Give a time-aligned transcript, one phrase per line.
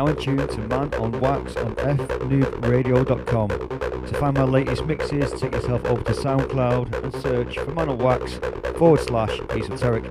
[0.00, 3.48] now in tune to Man on Wax on fnoobradio.com.
[3.48, 7.98] To find my latest mixes, take yourself over to SoundCloud and search for Man on
[7.98, 8.40] Wax
[8.78, 10.06] forward slash esoteric.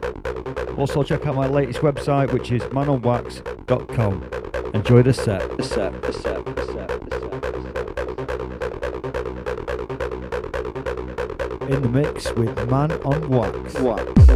[0.78, 4.30] Also check out my latest website which is manonwax.com.
[4.76, 5.58] Enjoy the set.
[5.58, 6.79] The set, the set, the set,
[11.70, 13.76] In the mix with Man on Wax.
[13.76, 14.29] Wax,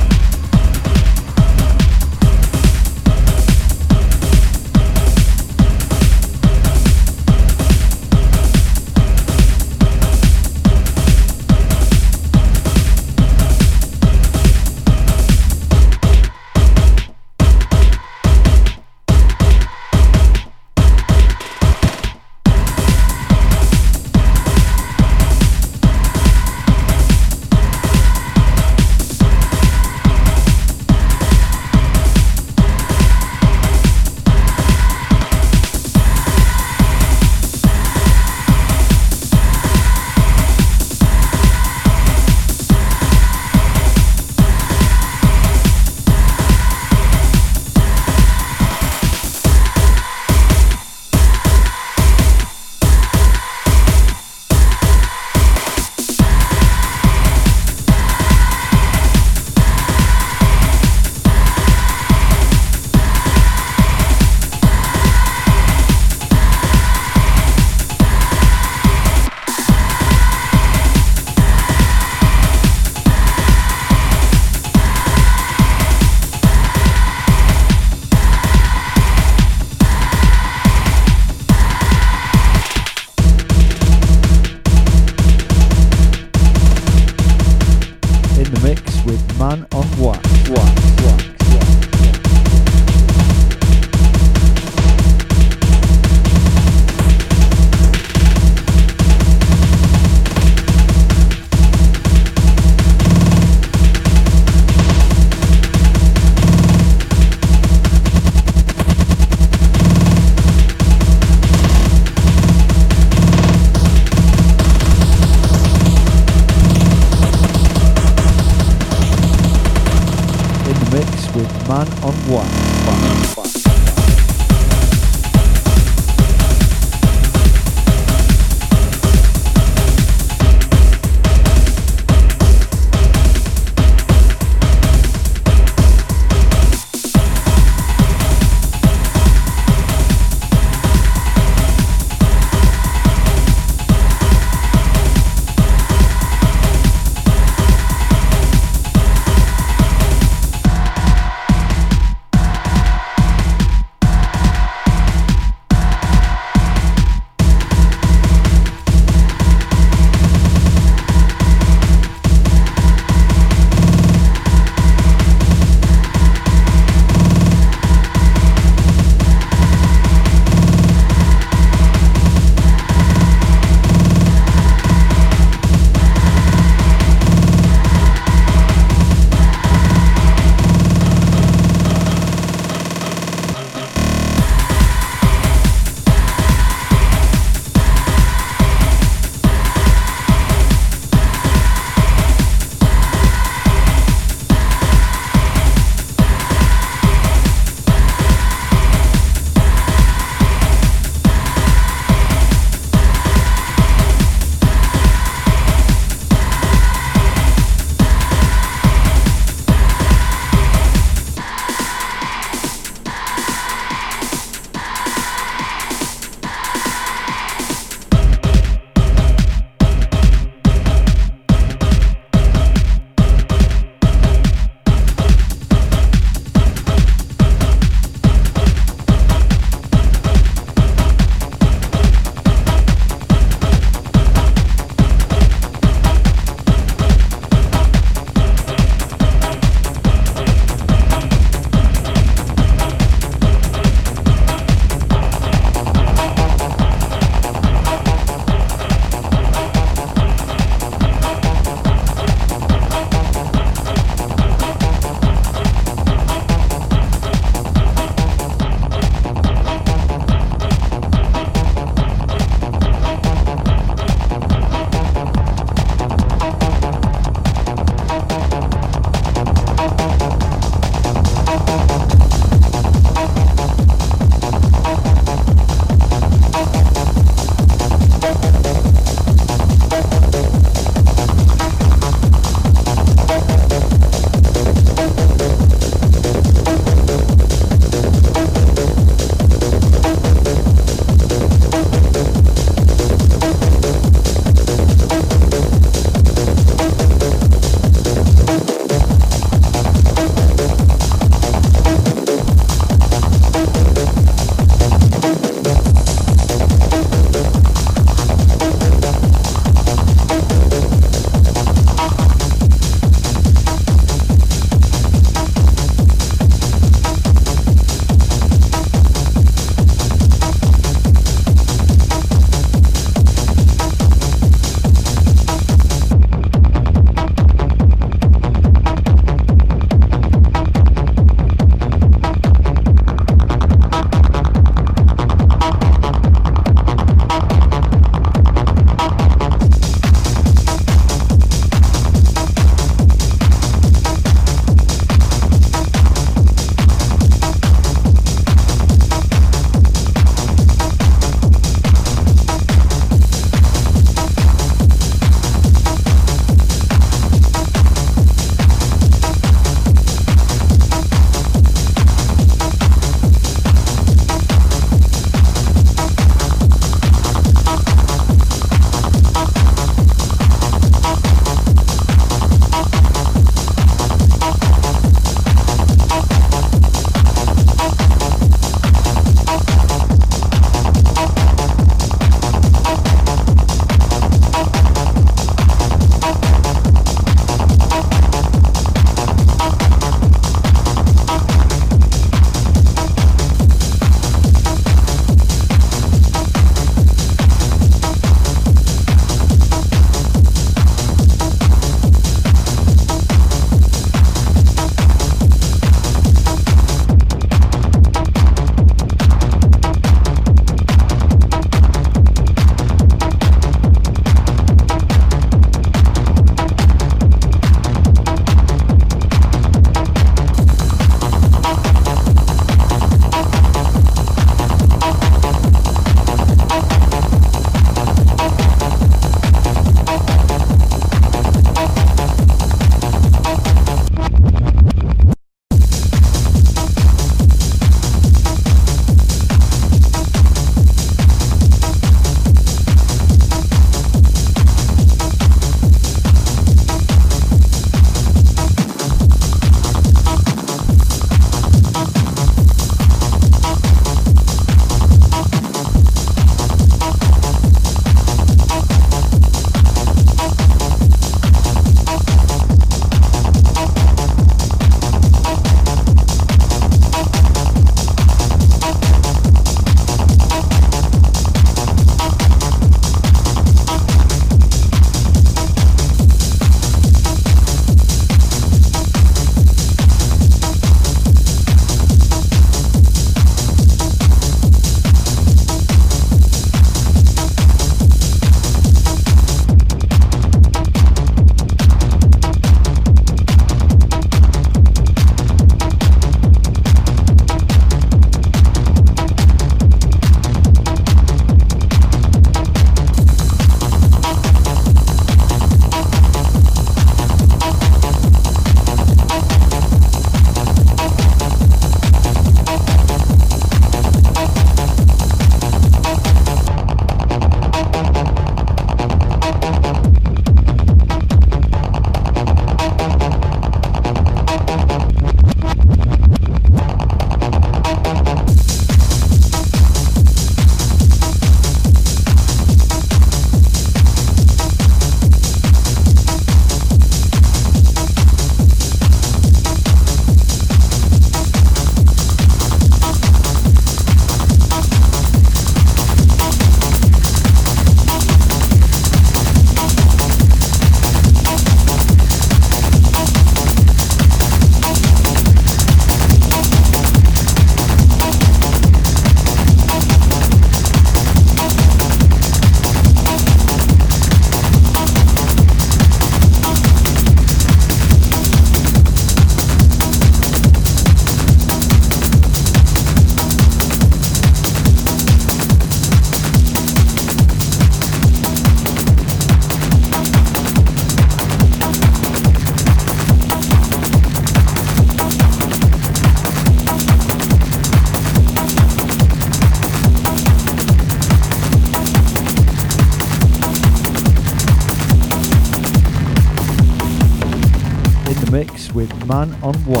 [599.63, 600.00] on Wax.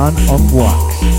[0.00, 1.09] Man on Wax.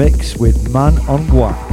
[0.00, 1.69] Mix with Man on Wax.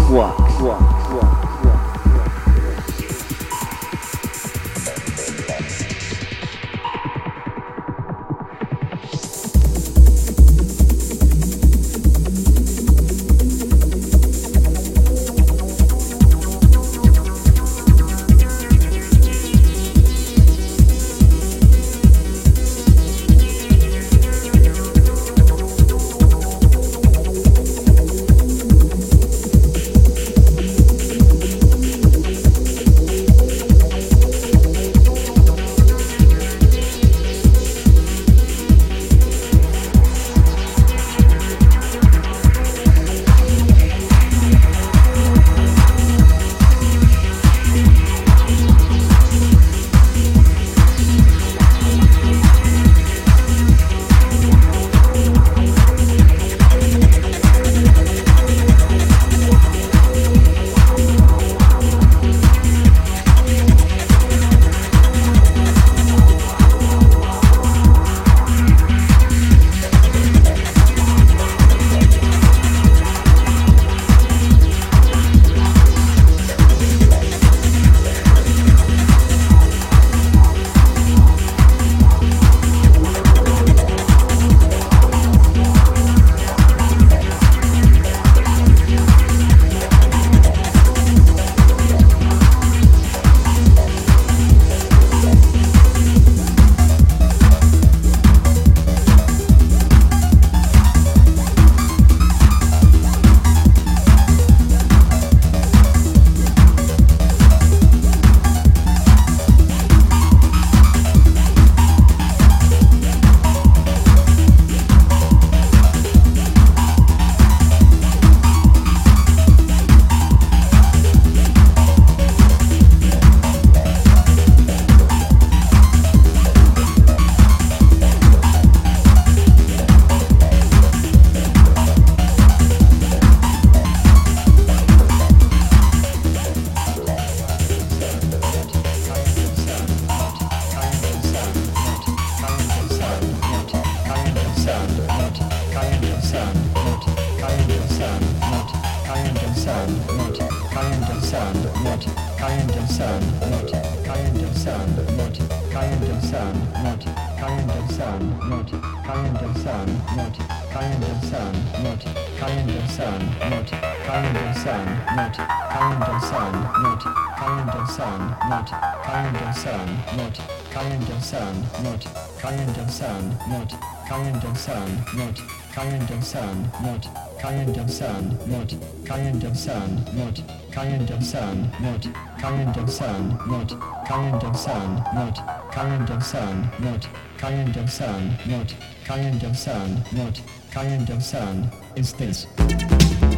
[186.28, 187.08] Sound, not
[187.38, 188.74] kind of sound, not
[189.06, 190.42] kind of sound, not
[190.72, 193.37] kind of sound is this.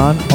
[0.00, 0.29] Man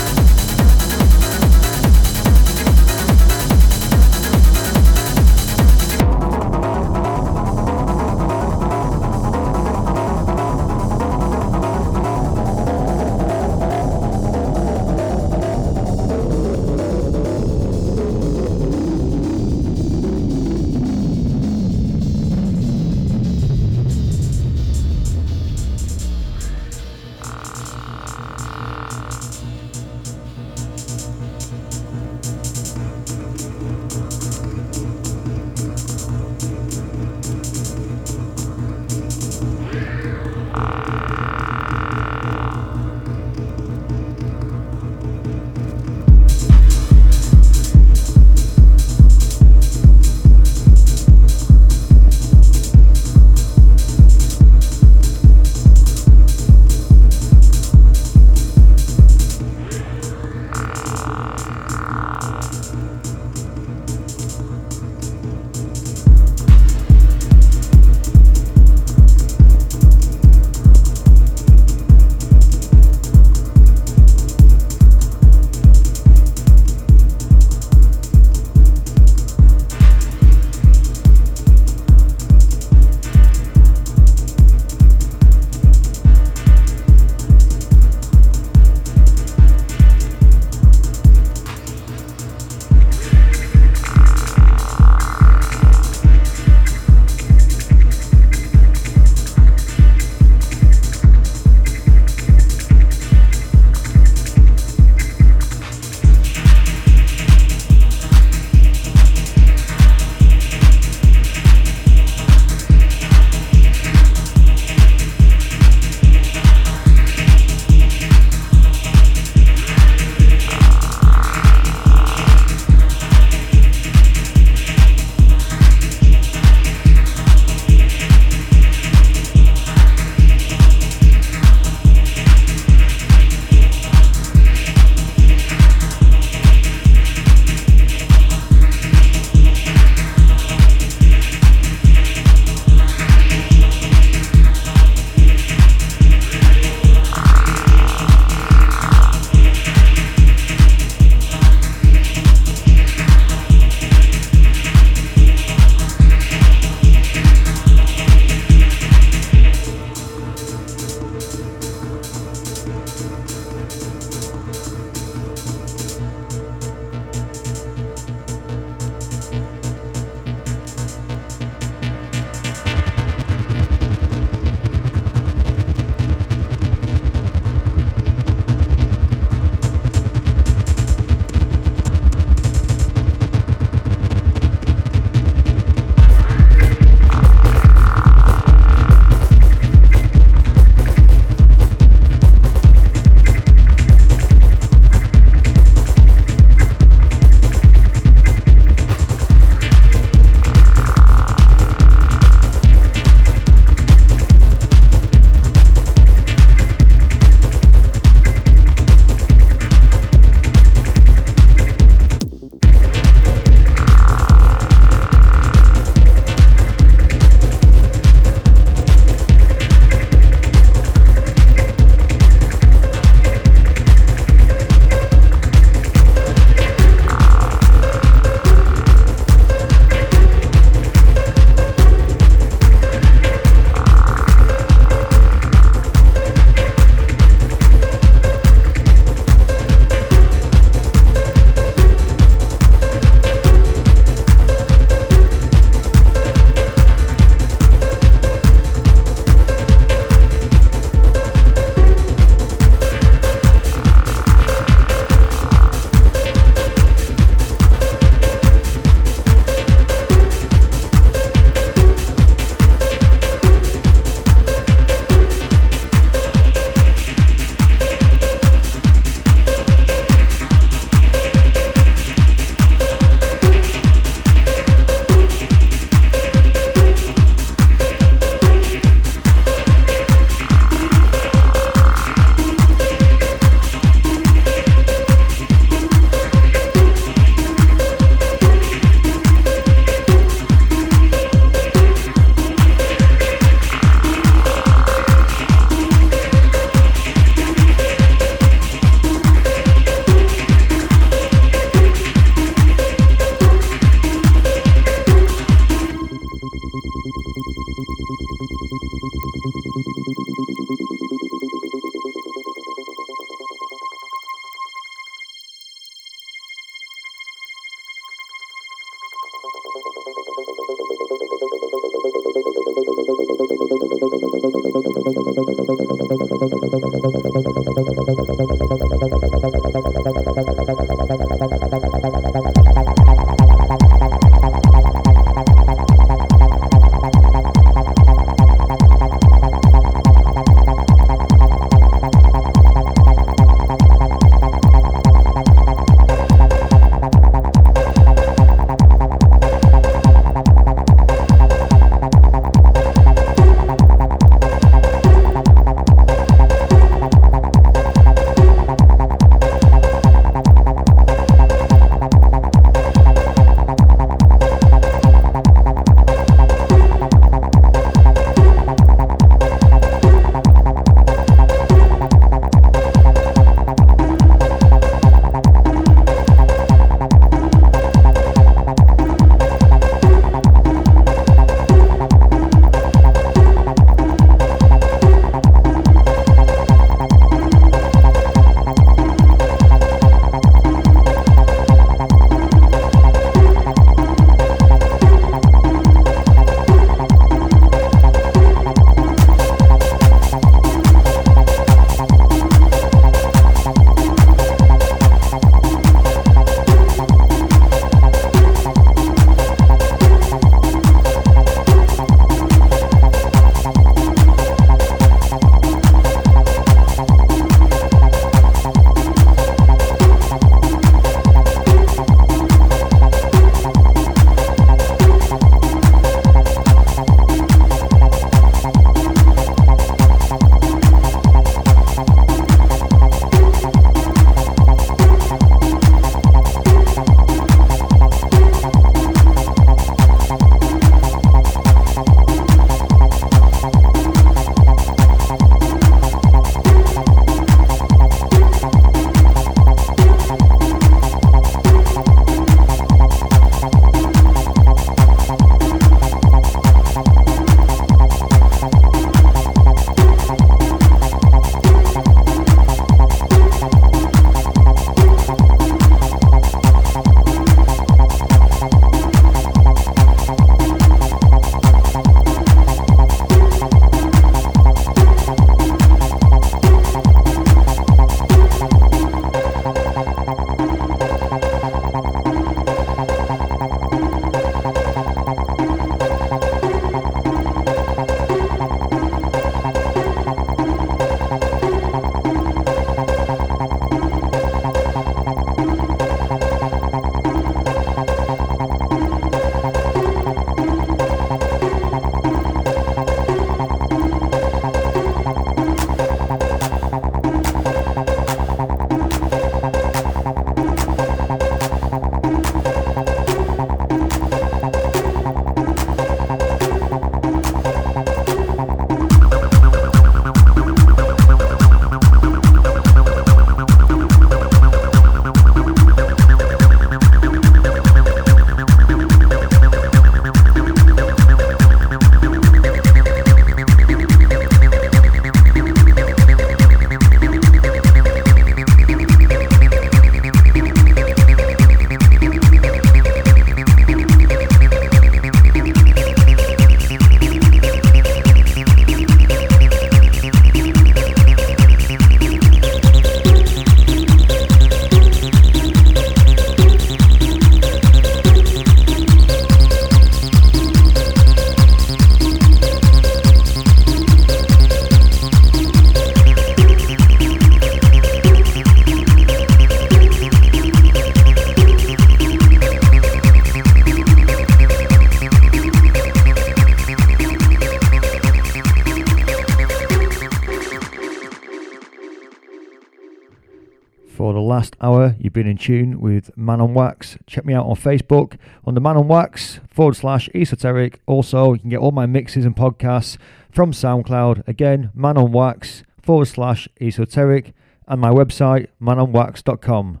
[585.34, 587.18] been in tune with Man on Wax.
[587.26, 591.00] Check me out on Facebook on the Man on Wax forward slash esoteric.
[591.04, 593.18] Also, you can get all my mixes and podcasts
[593.50, 594.48] from SoundCloud.
[594.48, 597.52] Again, Man on Wax forward slash esoteric
[597.86, 600.00] and my website, manonwax.com.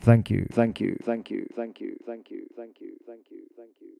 [0.00, 0.46] Thank you.
[0.52, 0.98] Thank you.
[1.02, 1.48] Thank you.
[1.56, 1.96] Thank you.
[2.06, 2.46] Thank you.
[2.54, 2.92] Thank you.
[3.06, 3.40] Thank you.
[3.56, 3.93] Thank you.